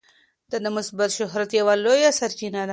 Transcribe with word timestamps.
دا 0.51 0.57
د 0.63 0.67
مثبت 0.77 1.09
شهرت 1.19 1.49
یوه 1.59 1.73
لویه 1.85 2.11
سرچینه 2.19 2.61
ده. 2.67 2.69